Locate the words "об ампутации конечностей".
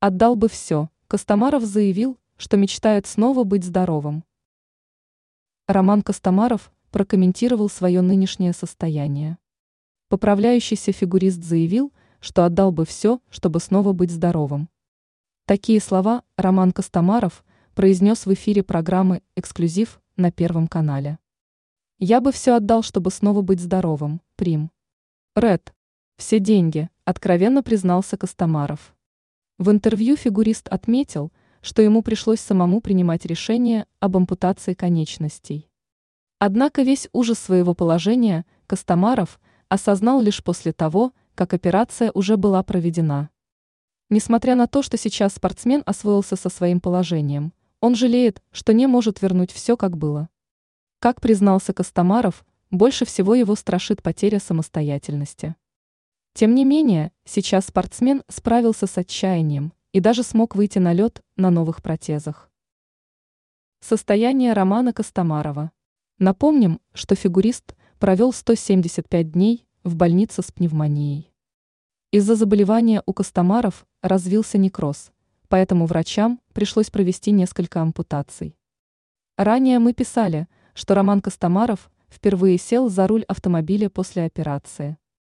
33.98-35.68